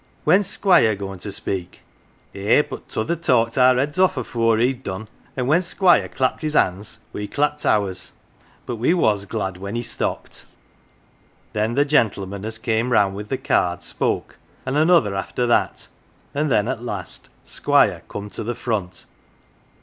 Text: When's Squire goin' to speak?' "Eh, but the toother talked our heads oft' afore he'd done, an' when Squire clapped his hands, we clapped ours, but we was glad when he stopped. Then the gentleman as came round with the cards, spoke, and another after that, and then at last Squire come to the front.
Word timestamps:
When's 0.23 0.47
Squire 0.47 0.95
goin' 0.95 1.19
to 1.19 1.31
speak?' 1.31 1.81
"Eh, 2.33 2.63
but 2.63 2.87
the 2.87 2.91
toother 3.05 3.15
talked 3.15 3.55
our 3.55 3.75
heads 3.77 3.99
oft' 3.99 4.17
afore 4.17 4.57
he'd 4.57 4.81
done, 4.83 5.07
an' 5.37 5.45
when 5.45 5.61
Squire 5.61 6.09
clapped 6.09 6.41
his 6.41 6.55
hands, 6.55 7.01
we 7.13 7.27
clapped 7.27 7.67
ours, 7.67 8.13
but 8.65 8.77
we 8.77 8.95
was 8.95 9.25
glad 9.25 9.57
when 9.57 9.75
he 9.75 9.83
stopped. 9.83 10.47
Then 11.53 11.75
the 11.75 11.85
gentleman 11.85 12.45
as 12.45 12.57
came 12.57 12.91
round 12.91 13.15
with 13.15 13.29
the 13.29 13.37
cards, 13.37 13.85
spoke, 13.85 14.39
and 14.65 14.75
another 14.75 15.13
after 15.13 15.45
that, 15.45 15.87
and 16.33 16.51
then 16.51 16.67
at 16.67 16.81
last 16.81 17.29
Squire 17.43 18.01
come 18.09 18.31
to 18.31 18.43
the 18.43 18.55
front. 18.55 19.05